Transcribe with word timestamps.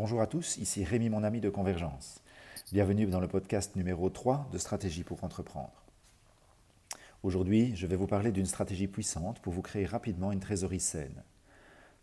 Bonjour 0.00 0.20
à 0.20 0.28
tous, 0.28 0.58
ici 0.58 0.84
Rémi 0.84 1.10
mon 1.10 1.24
ami 1.24 1.40
de 1.40 1.50
Convergence. 1.50 2.22
Bienvenue 2.70 3.06
dans 3.06 3.18
le 3.18 3.26
podcast 3.26 3.74
numéro 3.74 4.08
3 4.08 4.48
de 4.52 4.56
Stratégie 4.56 5.02
pour 5.02 5.24
entreprendre. 5.24 5.82
Aujourd'hui, 7.24 7.74
je 7.74 7.84
vais 7.88 7.96
vous 7.96 8.06
parler 8.06 8.30
d'une 8.30 8.46
stratégie 8.46 8.86
puissante 8.86 9.40
pour 9.40 9.52
vous 9.52 9.60
créer 9.60 9.86
rapidement 9.86 10.30
une 10.30 10.38
trésorerie 10.38 10.78
saine. 10.78 11.24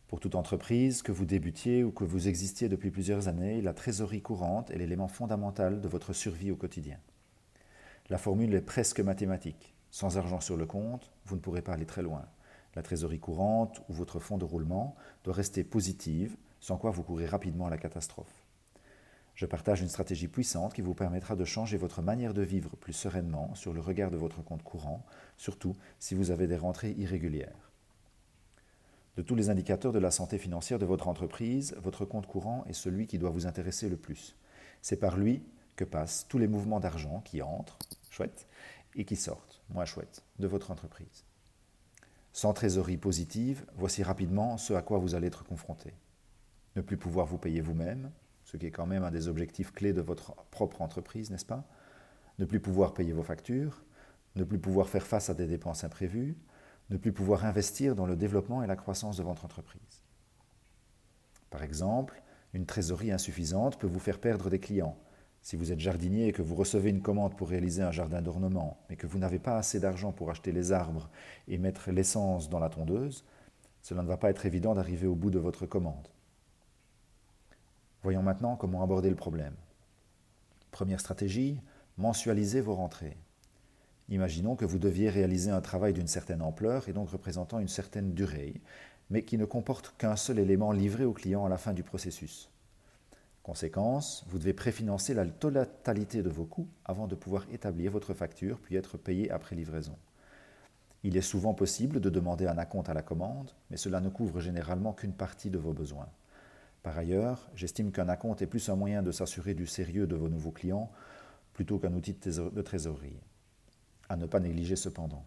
Pour 0.09 0.19
toute 0.19 0.35
entreprise, 0.35 1.03
que 1.03 1.13
vous 1.13 1.23
débutiez 1.23 1.85
ou 1.85 1.91
que 1.91 2.03
vous 2.03 2.27
existiez 2.27 2.67
depuis 2.67 2.91
plusieurs 2.91 3.29
années, 3.29 3.61
la 3.61 3.73
trésorerie 3.73 4.21
courante 4.21 4.71
est 4.71 4.77
l'élément 4.77 5.07
fondamental 5.07 5.79
de 5.79 5.87
votre 5.87 6.11
survie 6.11 6.51
au 6.51 6.57
quotidien. 6.57 6.97
La 8.09 8.17
formule 8.17 8.53
est 8.55 8.59
presque 8.59 8.99
mathématique. 8.99 9.73
Sans 9.89 10.17
argent 10.17 10.41
sur 10.41 10.57
le 10.57 10.65
compte, 10.65 11.13
vous 11.27 11.37
ne 11.37 11.41
pourrez 11.41 11.61
pas 11.61 11.71
aller 11.71 11.85
très 11.85 12.01
loin. 12.01 12.25
La 12.75 12.83
trésorerie 12.83 13.19
courante 13.19 13.81
ou 13.87 13.93
votre 13.93 14.19
fonds 14.19 14.37
de 14.37 14.43
roulement 14.43 14.97
doit 15.23 15.33
rester 15.33 15.63
positive, 15.63 16.35
sans 16.65 16.77
quoi 16.77 16.89
vous 16.89 17.03
courez 17.03 17.27
rapidement 17.27 17.67
à 17.67 17.69
la 17.69 17.77
catastrophe. 17.77 18.43
Je 19.35 19.45
partage 19.45 19.81
une 19.81 19.87
stratégie 19.87 20.27
puissante 20.27 20.73
qui 20.73 20.81
vous 20.81 20.95
permettra 20.95 21.35
de 21.35 21.45
changer 21.45 21.77
votre 21.77 22.01
manière 22.01 22.33
de 22.33 22.41
vivre 22.41 22.75
plus 22.75 22.91
sereinement 22.91 23.53
sur 23.53 23.71
le 23.71 23.81
regard 23.81 24.09
de 24.09 24.17
votre 24.17 24.41
compte 24.41 24.63
courant, 24.63 25.05
surtout 25.37 25.75
si 25.99 26.15
vous 26.15 26.31
avez 26.31 26.47
des 26.47 26.57
rentrées 26.57 26.93
irrégulières. 26.97 27.69
De 29.15 29.21
tous 29.21 29.35
les 29.35 29.51
indicateurs 29.51 29.91
de 29.91 29.99
la 29.99 30.09
santé 30.09 30.39
financière 30.39 30.79
de 30.79 30.87
votre 30.87 31.07
entreprise, 31.07 31.75
votre 31.83 32.03
compte 32.03 32.25
courant 32.25 32.65
est 32.67 32.73
celui 32.73 33.05
qui 33.05 33.19
doit 33.19 33.29
vous 33.29 33.45
intéresser 33.45 33.87
le 33.87 33.97
plus. 33.97 34.35
C'est 34.81 34.99
par 34.99 35.17
lui 35.17 35.43
que 35.75 35.83
passent 35.83 36.25
tous 36.27 36.39
les 36.39 36.47
mouvements 36.47 36.79
d'argent 36.79 37.21
qui 37.23 37.43
entrent, 37.43 37.77
chouette, 38.09 38.47
et 38.95 39.05
qui 39.05 39.17
sortent, 39.17 39.61
moins 39.69 39.85
chouette, 39.85 40.23
de 40.39 40.47
votre 40.47 40.71
entreprise. 40.71 41.25
Sans 42.33 42.53
trésorerie 42.53 42.97
positive, 42.97 43.67
voici 43.75 44.01
rapidement 44.01 44.57
ce 44.57 44.73
à 44.73 44.81
quoi 44.81 44.97
vous 44.97 45.13
allez 45.13 45.27
être 45.27 45.45
confronté. 45.45 45.93
Ne 46.75 46.81
plus 46.81 46.97
pouvoir 46.97 47.25
vous 47.25 47.37
payer 47.37 47.61
vous-même, 47.61 48.11
ce 48.43 48.57
qui 48.57 48.65
est 48.65 48.71
quand 48.71 48.85
même 48.85 49.03
un 49.03 49.11
des 49.11 49.27
objectifs 49.27 49.71
clés 49.71 49.93
de 49.93 50.01
votre 50.01 50.35
propre 50.51 50.81
entreprise, 50.81 51.31
n'est-ce 51.31 51.45
pas? 51.45 51.63
Ne 52.37 52.45
plus 52.45 52.59
pouvoir 52.59 52.93
payer 52.93 53.13
vos 53.13 53.23
factures, 53.23 53.83
ne 54.35 54.43
plus 54.43 54.59
pouvoir 54.59 54.89
faire 54.89 55.07
face 55.07 55.29
à 55.29 55.33
des 55.33 55.47
dépenses 55.47 55.83
imprévues, 55.83 56.37
ne 56.89 56.97
plus 56.97 57.13
pouvoir 57.13 57.45
investir 57.45 57.95
dans 57.95 58.05
le 58.05 58.15
développement 58.15 58.61
et 58.61 58.67
la 58.67 58.75
croissance 58.75 59.17
de 59.17 59.23
votre 59.23 59.45
entreprise. 59.45 60.03
Par 61.49 61.63
exemple, 61.63 62.21
une 62.53 62.65
trésorerie 62.65 63.11
insuffisante 63.11 63.79
peut 63.79 63.87
vous 63.87 63.99
faire 63.99 64.19
perdre 64.19 64.49
des 64.49 64.59
clients, 64.59 64.97
si 65.41 65.55
vous 65.55 65.71
êtes 65.71 65.79
jardinier 65.79 66.27
et 66.27 66.31
que 66.31 66.41
vous 66.41 66.55
recevez 66.55 66.89
une 66.89 67.01
commande 67.01 67.37
pour 67.37 67.49
réaliser 67.49 67.83
un 67.83 67.91
jardin 67.91 68.21
d'ornement, 68.21 68.79
mais 68.89 68.95
que 68.95 69.07
vous 69.07 69.19
n'avez 69.19 69.39
pas 69.39 69.57
assez 69.57 69.79
d'argent 69.79 70.11
pour 70.11 70.29
acheter 70.29 70.51
les 70.51 70.71
arbres 70.71 71.09
et 71.47 71.57
mettre 71.57 71.91
l'essence 71.91 72.49
dans 72.49 72.59
la 72.59 72.69
tondeuse, 72.69 73.25
cela 73.81 74.01
ne 74.01 74.07
va 74.07 74.17
pas 74.17 74.29
être 74.29 74.45
évident 74.45 74.73
d'arriver 74.73 75.07
au 75.07 75.15
bout 75.15 75.29
de 75.29 75.39
votre 75.39 75.65
commande. 75.65 76.07
Voyons 78.05 78.21
maintenant 78.21 78.55
comment 78.55 78.83
aborder 78.83 79.09
le 79.09 79.15
problème. 79.15 79.55
Première 80.69 80.99
stratégie, 80.99 81.59
mensualisez 81.97 82.61
vos 82.61 82.75
rentrées. 82.75 83.17
Imaginons 84.09 84.55
que 84.55 84.63
vous 84.63 84.77
deviez 84.77 85.09
réaliser 85.09 85.49
un 85.49 85.59
travail 85.59 85.91
d'une 85.91 86.05
certaine 86.05 86.43
ampleur 86.43 86.87
et 86.87 86.93
donc 86.93 87.09
représentant 87.09 87.57
une 87.57 87.67
certaine 87.67 88.13
durée, 88.13 88.61
mais 89.09 89.23
qui 89.23 89.39
ne 89.39 89.45
comporte 89.45 89.95
qu'un 89.97 90.17
seul 90.17 90.37
élément 90.37 90.71
livré 90.71 91.03
au 91.03 91.13
client 91.13 91.45
à 91.45 91.49
la 91.49 91.57
fin 91.57 91.73
du 91.73 91.81
processus. 91.81 92.51
Conséquence, 93.41 94.23
vous 94.27 94.37
devez 94.37 94.53
préfinancer 94.53 95.15
la 95.15 95.25
totalité 95.25 96.21
de 96.21 96.29
vos 96.29 96.45
coûts 96.45 96.69
avant 96.85 97.07
de 97.07 97.15
pouvoir 97.15 97.47
établir 97.51 97.91
votre 97.91 98.13
facture 98.13 98.59
puis 98.59 98.75
être 98.75 98.99
payé 98.99 99.31
après 99.31 99.55
livraison. 99.55 99.97
Il 101.01 101.17
est 101.17 101.21
souvent 101.21 101.55
possible 101.55 101.99
de 101.99 102.11
demander 102.11 102.45
un 102.45 102.59
acompte 102.59 102.87
à 102.87 102.93
la 102.93 103.01
commande, 103.01 103.49
mais 103.71 103.77
cela 103.77 103.99
ne 103.99 104.09
couvre 104.09 104.41
généralement 104.41 104.93
qu'une 104.93 105.13
partie 105.13 105.49
de 105.49 105.57
vos 105.57 105.73
besoins. 105.73 106.09
Par 106.85 106.99
ailleurs, 106.99 107.49
j'estime 107.55 107.91
qu'un 107.91 108.09
acompte 108.09 108.43
est 108.43 108.45
plus 108.45 108.69
un 108.69 108.75
moyen 108.75 109.01
de 109.01 109.11
s'assurer 109.11 109.55
du 109.55 109.65
sérieux 109.65 110.05
de 110.05 110.15
vos 110.15 110.29
nouveaux 110.29 110.51
clients 110.51 110.91
plutôt 111.53 111.79
qu'un 111.79 111.95
outil 111.95 112.13
de 112.13 112.61
trésorerie. 112.61 113.19
À 114.07 114.15
ne 114.15 114.27
pas 114.27 114.39
négliger 114.39 114.75
cependant. 114.75 115.25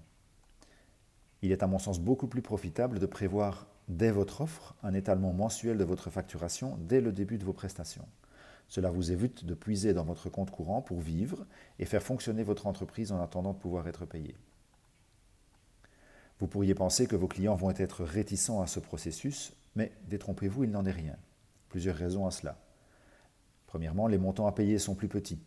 Il 1.43 1.50
est 1.50 1.65
à 1.65 1.66
mon 1.66 1.81
sens 1.81 1.99
beaucoup 1.99 2.28
plus 2.28 2.43
profitable 2.43 3.00
de 3.00 3.06
prévoir 3.06 3.66
dès 3.88 4.12
votre 4.12 4.43
offre 4.43 4.77
un 4.84 4.94
étalement 4.94 5.33
mensuel 5.33 5.78
de 5.78 5.83
votre 5.83 6.10
facturation 6.10 6.78
dès 6.83 7.00
le 7.00 7.10
début 7.10 7.38
de 7.38 7.44
vos 7.44 7.53
prestations. 7.53 8.06
Cela 8.69 8.93
vous 8.93 9.10
évite 9.10 9.44
de 9.44 9.54
puiser 9.54 9.94
dans 9.94 10.04
votre 10.04 10.31
compte 10.31 10.53
courant 10.53 10.81
pour 10.81 11.00
vivre 11.00 11.44
et 11.81 11.87
faire 11.87 12.04
fonctionner 12.04 12.44
votre 12.44 12.69
entreprise 12.69 13.10
en 13.10 13.21
attendant 13.21 13.53
de 13.53 13.59
pouvoir 13.59 13.88
être 13.88 14.06
payé. 14.06 14.37
Vous 16.38 16.47
pourriez 16.47 16.77
penser 16.77 17.09
que 17.09 17.16
vos 17.16 17.27
clients 17.27 17.56
vont 17.56 17.71
être 17.71 18.04
réticents 18.04 18.60
à 18.60 18.69
ce 18.69 18.78
processus, 18.78 19.54
mais 19.75 19.91
détrompez-vous, 20.06 20.62
il 20.62 20.71
n'en 20.71 20.84
est 20.84 20.93
rien. 20.93 21.16
Plusieurs 21.69 21.97
raisons 21.97 22.27
à 22.27 22.31
cela. 22.31 22.59
Premièrement, 23.67 24.06
les 24.06 24.19
montants 24.19 24.47
à 24.47 24.53
payer 24.53 24.79
sont 24.79 24.95
plus 24.95 25.09
petits. 25.09 25.41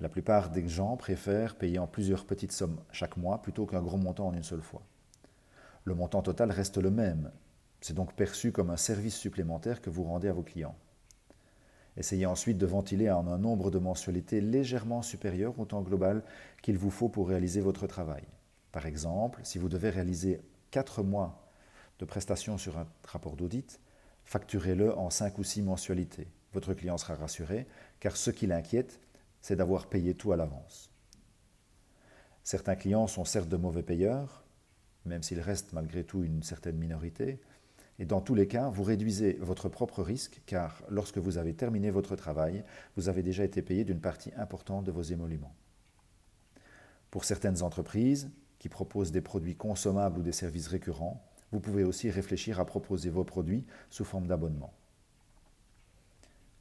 La 0.00 0.08
plupart 0.08 0.50
des 0.50 0.66
gens 0.66 0.96
préfèrent 0.96 1.56
payer 1.56 1.78
en 1.78 1.86
plusieurs 1.86 2.24
petites 2.24 2.52
sommes 2.52 2.80
chaque 2.90 3.16
mois 3.16 3.42
plutôt 3.42 3.66
qu'un 3.66 3.82
gros 3.82 3.96
montant 3.96 4.28
en 4.28 4.34
une 4.34 4.42
seule 4.42 4.62
fois. 4.62 4.82
Le 5.84 5.94
montant 5.94 6.22
total 6.22 6.50
reste 6.50 6.78
le 6.78 6.90
même, 6.90 7.30
c'est 7.80 7.94
donc 7.94 8.14
perçu 8.14 8.50
comme 8.50 8.70
un 8.70 8.78
service 8.78 9.16
supplémentaire 9.16 9.82
que 9.82 9.90
vous 9.90 10.04
rendez 10.04 10.28
à 10.28 10.32
vos 10.32 10.42
clients. 10.42 10.74
Essayez 11.96 12.26
ensuite 12.26 12.58
de 12.58 12.66
ventiler 12.66 13.10
en 13.10 13.28
un 13.28 13.38
nombre 13.38 13.70
de 13.70 13.78
mensualités 13.78 14.40
légèrement 14.40 15.02
supérieur 15.02 15.58
au 15.60 15.64
temps 15.64 15.82
global 15.82 16.24
qu'il 16.62 16.78
vous 16.78 16.90
faut 16.90 17.08
pour 17.08 17.28
réaliser 17.28 17.60
votre 17.60 17.86
travail. 17.86 18.24
Par 18.72 18.86
exemple, 18.86 19.40
si 19.44 19.58
vous 19.58 19.68
devez 19.68 19.90
réaliser 19.90 20.40
4 20.72 21.02
mois 21.02 21.46
de 22.00 22.04
prestations 22.04 22.58
sur 22.58 22.78
un 22.78 22.86
rapport 23.04 23.36
d'audit, 23.36 23.78
facturez-le 24.24 24.96
en 24.96 25.10
5 25.10 25.38
ou 25.38 25.44
6 25.44 25.62
mensualités. 25.62 26.28
Votre 26.52 26.74
client 26.74 26.98
sera 26.98 27.14
rassuré, 27.14 27.66
car 28.00 28.16
ce 28.16 28.30
qui 28.30 28.46
l'inquiète, 28.46 29.00
c'est 29.40 29.56
d'avoir 29.56 29.88
payé 29.88 30.14
tout 30.14 30.32
à 30.32 30.36
l'avance. 30.36 30.90
Certains 32.42 32.76
clients 32.76 33.06
sont 33.06 33.24
certes 33.24 33.48
de 33.48 33.56
mauvais 33.56 33.82
payeurs, 33.82 34.44
même 35.04 35.22
s'il 35.22 35.40
reste 35.40 35.72
malgré 35.72 36.04
tout 36.04 36.22
une 36.24 36.42
certaine 36.42 36.76
minorité, 36.76 37.40
et 37.98 38.06
dans 38.06 38.20
tous 38.20 38.34
les 38.34 38.48
cas, 38.48 38.68
vous 38.70 38.82
réduisez 38.82 39.34
votre 39.40 39.68
propre 39.68 40.02
risque 40.02 40.42
car 40.46 40.82
lorsque 40.88 41.18
vous 41.18 41.38
avez 41.38 41.54
terminé 41.54 41.90
votre 41.90 42.16
travail, 42.16 42.64
vous 42.96 43.08
avez 43.08 43.22
déjà 43.22 43.44
été 43.44 43.62
payé 43.62 43.84
d'une 43.84 44.00
partie 44.00 44.32
importante 44.36 44.84
de 44.84 44.90
vos 44.90 45.02
émoluments. 45.02 45.54
Pour 47.10 47.24
certaines 47.24 47.62
entreprises 47.62 48.30
qui 48.58 48.68
proposent 48.68 49.12
des 49.12 49.20
produits 49.20 49.54
consommables 49.54 50.18
ou 50.18 50.22
des 50.22 50.32
services 50.32 50.66
récurrents, 50.66 51.24
vous 51.54 51.60
pouvez 51.60 51.84
aussi 51.84 52.10
réfléchir 52.10 52.58
à 52.58 52.64
proposer 52.64 53.10
vos 53.10 53.22
produits 53.22 53.64
sous 53.88 54.04
forme 54.04 54.26
d'abonnement. 54.26 54.72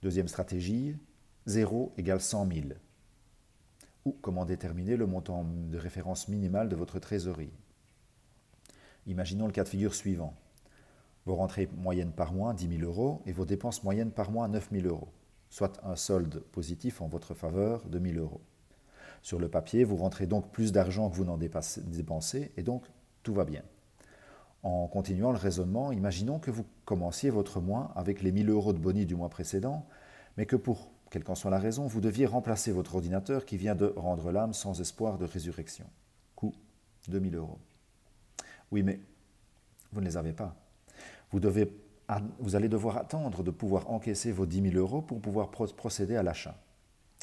Deuxième 0.04 0.28
stratégie, 0.28 0.96
0 1.48 1.94
égale 1.98 2.22
100 2.22 2.48
000. 2.54 2.68
Ou 4.06 4.12
comment 4.22 4.46
déterminer 4.46 4.96
le 4.96 5.08
montant 5.08 5.46
de 5.46 5.78
référence 5.80 6.28
minimal 6.28 6.70
de 6.70 6.76
votre 6.76 7.00
trésorerie. 7.00 7.54
Imaginons 9.08 9.48
le 9.48 9.52
cas 9.52 9.64
de 9.64 9.70
figure 9.70 9.96
suivant 9.96 10.36
vos 11.26 11.38
rentrées 11.38 11.70
moyennes 11.76 12.12
par 12.12 12.32
mois 12.32 12.54
10 12.54 12.78
000 12.78 12.84
euros 12.84 13.24
et 13.26 13.32
vos 13.32 13.46
dépenses 13.46 13.84
moyennes 13.84 14.12
par 14.12 14.30
mois 14.30 14.48
9 14.48 14.70
000 14.74 14.86
euros, 14.86 15.10
soit 15.50 15.84
un 15.84 15.96
solde 15.96 16.40
positif 16.52 17.02
en 17.02 17.08
votre 17.08 17.34
faveur 17.34 17.90
de 17.90 17.98
1 17.98 18.12
000 18.14 18.24
euros. 18.24 18.42
Sur 19.24 19.40
le 19.40 19.50
papier, 19.50 19.86
vous 19.86 19.96
rentrez 19.96 20.28
donc 20.28 20.52
plus 20.52 20.72
d'argent 20.72 21.10
que 21.10 21.16
vous 21.16 21.26
n'en 21.26 21.40
dépensez 21.40 22.52
et 22.58 22.62
donc 22.62 22.86
tout 23.24 23.34
va 23.34 23.44
bien. 23.44 23.64
En 24.64 24.88
continuant 24.88 25.32
le 25.32 25.38
raisonnement, 25.38 25.92
imaginons 25.92 26.40
que 26.40 26.50
vous 26.50 26.66
commenciez 26.86 27.30
votre 27.30 27.60
mois 27.60 27.92
avec 27.96 28.22
les 28.22 28.32
1000 28.32 28.50
euros 28.50 28.72
de 28.72 28.80
boni 28.80 29.06
du 29.06 29.16
mois 29.16 29.30
précédent, 29.30 29.86
mais 30.38 30.46
que 30.46 30.56
pour, 30.56 30.90
quelle 31.12 31.26
qu'en 31.26 31.36
soit 31.36 31.52
la 31.52 31.60
raison, 31.60 31.86
vous 31.86 32.00
deviez 32.00 32.26
remplacer 32.26 32.72
votre 32.72 32.96
ordinateur 32.96 33.46
qui 33.46 33.58
vient 33.58 33.76
de 33.76 33.94
rendre 33.98 34.32
l'âme 34.32 34.54
sans 34.54 34.80
espoir 34.80 35.18
de 35.18 35.26
résurrection. 35.26 35.86
Coût 36.36 36.54
2000 37.10 37.36
euros. 37.36 37.60
Oui, 38.72 38.84
mais 38.84 39.02
vous 39.92 40.00
ne 40.00 40.06
les 40.06 40.16
avez 40.16 40.32
pas. 40.32 40.56
Vous, 41.32 41.42
vous 42.40 42.56
allez 42.56 42.70
devoir 42.70 42.98
attendre 42.98 43.44
de 43.44 43.52
pouvoir 43.52 43.92
encaisser 43.92 44.32
vos 44.32 44.46
10 44.46 44.72
000 44.72 44.76
euros 44.76 45.02
pour 45.02 45.20
pouvoir 45.20 45.52
procéder 45.52 46.16
à 46.16 46.24
l'achat. 46.24 46.56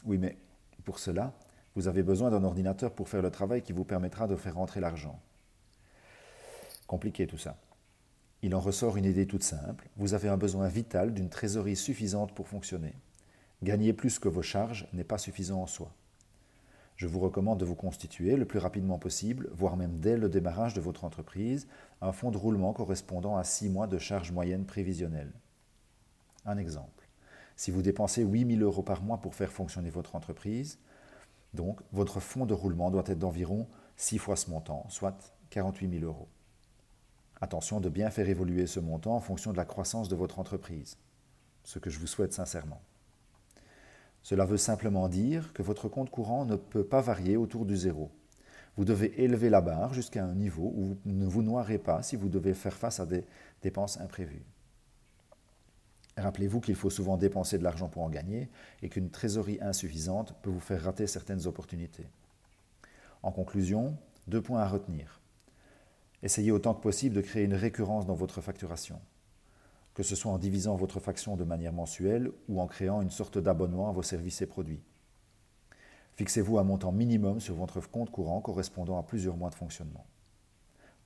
Oui, 0.05 0.19
mais 0.19 0.37
pour 0.85 0.99
cela, 0.99 1.33
vous 1.75 1.89
avez 1.89 2.03
besoin 2.03 2.31
d'un 2.31 2.45
ordinateur 2.45 2.93
pour 2.93 3.09
faire 3.09 3.23
le 3.23 3.31
travail 3.31 3.63
qui 3.63 3.73
vous 3.73 3.85
permettra 3.85 4.27
de 4.27 4.37
faire 4.37 4.57
rentrer 4.57 4.81
l'argent. 4.81 5.19
Compliqué 6.91 7.29
tout 7.29 7.39
ça. 7.39 7.57
Il 8.43 8.53
en 8.53 8.59
ressort 8.59 8.97
une 8.97 9.05
idée 9.05 9.25
toute 9.25 9.45
simple. 9.45 9.89
Vous 9.97 10.15
avez 10.15 10.29
un 10.29 10.37
besoin 10.37 10.67
vital 10.67 11.15
d'une 11.15 11.29
trésorerie 11.29 11.77
suffisante 11.77 12.35
pour 12.35 12.49
fonctionner. 12.49 12.97
Gagner 13.63 13.93
plus 13.93 14.19
que 14.19 14.29
vos 14.29 14.43
charges 14.43 14.89
n'est 14.93 15.05
pas 15.05 15.17
suffisant 15.17 15.63
en 15.63 15.69
soi. 15.69 15.95
Je 16.97 17.07
vous 17.07 17.21
recommande 17.21 17.61
de 17.61 17.65
vous 17.65 17.77
constituer 17.77 18.35
le 18.35 18.45
plus 18.45 18.59
rapidement 18.59 18.99
possible, 18.99 19.49
voire 19.53 19.77
même 19.77 20.01
dès 20.01 20.17
le 20.17 20.29
démarrage 20.29 20.75
de 20.75 20.81
votre 20.81 21.05
entreprise, 21.05 21.69
un 22.01 22.11
fonds 22.11 22.33
de 22.33 22.39
roulement 22.39 22.73
correspondant 22.73 23.37
à 23.37 23.45
6 23.45 23.69
mois 23.69 23.87
de 23.87 23.99
charges 23.99 24.33
moyennes 24.33 24.67
prévisionnelles. 24.67 25.33
Un 26.45 26.59
exemple. 26.59 27.09
Si 27.55 27.71
vous 27.71 27.83
dépensez 27.83 28.25
8 28.25 28.57
000 28.57 28.63
euros 28.63 28.83
par 28.83 29.05
mois 29.05 29.19
pour 29.19 29.37
faire 29.37 29.53
fonctionner 29.53 29.91
votre 29.91 30.17
entreprise, 30.17 30.81
donc 31.55 31.83
votre 31.93 32.19
fonds 32.19 32.47
de 32.47 32.55
roulement 32.55 32.91
doit 32.91 33.05
être 33.07 33.21
d'environ 33.21 33.69
6 33.97 34.19
fois 34.19 34.35
ce 34.35 34.51
montant, 34.51 34.87
soit 34.89 35.37
48 35.51 36.01
000 36.01 36.05
euros. 36.05 36.27
Attention 37.43 37.81
de 37.81 37.89
bien 37.89 38.11
faire 38.11 38.29
évoluer 38.29 38.67
ce 38.67 38.81
montant 38.81 39.17
en 39.17 39.21
fonction 39.21 39.53
de 39.53 39.57
la 39.57 39.65
croissance 39.65 40.09
de 40.09 40.17
votre 40.17 40.39
entreprise. 40.39 40.97
ce 41.63 41.79
que 41.79 41.91
je 41.91 41.99
vous 41.99 42.07
souhaite 42.07 42.33
sincèrement. 42.33 42.81
Cela 44.23 44.45
veut 44.45 44.57
simplement 44.57 45.09
dire 45.09 45.53
que 45.53 45.63
votre 45.63 45.89
compte 45.89 46.11
courant 46.11 46.45
ne 46.45 46.57
peut 46.57 46.85
pas 46.85 47.01
varier 47.03 47.37
autour 47.37 47.67
du 47.67 47.77
zéro. 47.77 48.11
Vous 48.77 48.85
devez 48.85 49.23
élever 49.23 49.51
la 49.51 49.61
barre 49.61 49.93
jusqu'à 49.93 50.25
un 50.25 50.35
niveau 50.35 50.73
où 50.75 50.85
vous 50.85 50.99
ne 51.05 51.27
vous 51.27 51.43
noierez 51.43 51.79
pas 51.79 52.03
si 52.03 52.17
vous 52.17 52.29
devez 52.29 52.55
faire 52.55 52.77
face 52.77 52.99
à 52.99 53.07
des 53.07 53.27
dépenses 53.63 54.01
imprévues. 54.01 54.45
Rappelez-vous 56.17 56.61
qu'il 56.61 56.75
faut 56.75 56.91
souvent 56.91 57.17
dépenser 57.17 57.59
de 57.59 57.65
l'argent 57.65 57.89
pour 57.89 58.03
en 58.03 58.11
gagner 58.11 58.51
et 58.83 58.89
qu'une 58.89 59.11
trésorerie 59.11 59.59
insuffisante 59.61 60.35
peut 60.43 60.51
vous 60.51 60.61
faire 60.61 60.83
rater 60.83 61.07
certaines 61.07 61.47
opportunités. 61.47 62.09
En 63.23 63.33
conclusion, 63.33 63.97
deux 64.27 64.43
points 64.43 64.61
à 64.61 64.69
retenir. 64.69 65.21
Essayez 66.23 66.53
autant 66.53 66.75
que 66.75 66.83
possible 66.83 67.15
de 67.15 67.21
créer 67.21 67.45
une 67.45 67.55
récurrence 67.55 68.07
dans 68.07 68.15
votre 68.15 68.41
facturation, 68.41 69.01
que 69.95 70.03
ce 70.03 70.15
soit 70.15 70.33
en 70.33 70.39
divisant 70.39 70.77
votre 70.77 71.01
faction 71.01 71.37
de 71.37 71.45
manière 71.45 71.73
mensuelle 71.73 72.31
ou 72.49 72.61
en 72.61 72.67
créant 72.67 73.01
une 73.01 73.11
sorte 73.11 73.39
d'abonnement 73.39 73.89
à 73.89 73.93
vos 73.93 74.03
services 74.03 74.43
et 74.43 74.47
produits. 74.47 74.83
Fixez-vous 76.17 76.59
un 76.59 76.65
montant 76.65 76.93
minimum 76.93 77.41
sur 77.41 77.55
votre 77.55 77.81
compte 77.81 78.11
courant 78.11 78.43
correspondant 78.43 78.99
à 78.99 79.03
plusieurs 79.03 79.39
mois 79.39 79.49
de 79.49 79.55
fonctionnement. 79.55 80.05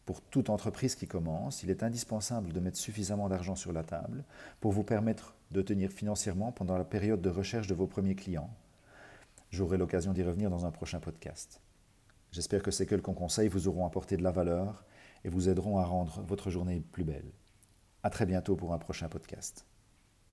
Pour 0.04 0.20
toute 0.20 0.50
entreprise 0.50 0.96
qui 0.96 1.06
commence, 1.06 1.62
il 1.62 1.70
est 1.70 1.82
indispensable 1.82 2.52
de 2.52 2.60
mettre 2.60 2.76
suffisamment 2.76 3.28
d'argent 3.28 3.54
sur 3.54 3.72
la 3.72 3.84
table 3.84 4.24
pour 4.60 4.72
vous 4.72 4.82
permettre 4.82 5.34
de 5.52 5.62
tenir 5.62 5.90
financièrement 5.90 6.52
pendant 6.52 6.76
la 6.76 6.84
période 6.84 7.22
de 7.22 7.30
recherche 7.30 7.68
de 7.68 7.74
vos 7.74 7.86
premiers 7.86 8.16
clients. 8.16 8.50
J'aurai 9.50 9.78
l'occasion 9.78 10.12
d'y 10.12 10.22
revenir 10.22 10.50
dans 10.50 10.66
un 10.66 10.72
prochain 10.72 10.98
podcast. 10.98 11.60
J'espère 12.32 12.62
que 12.62 12.72
ces 12.72 12.86
quelques 12.86 13.04
conseils 13.14 13.48
vous 13.48 13.68
auront 13.68 13.86
apporté 13.86 14.16
de 14.16 14.22
la 14.22 14.32
valeur 14.32 14.84
et 15.24 15.28
vous 15.28 15.48
aideront 15.48 15.78
à 15.78 15.84
rendre 15.84 16.22
votre 16.22 16.50
journée 16.50 16.80
plus 16.92 17.04
belle. 17.04 17.32
À 18.02 18.10
très 18.10 18.26
bientôt 18.26 18.56
pour 18.56 18.74
un 18.74 18.78
prochain 18.78 19.08
podcast. 19.08 19.66